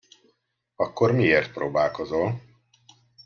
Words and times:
Akkor 0.75 1.11
miért 1.11 1.51
próbálkozol? 1.53 2.41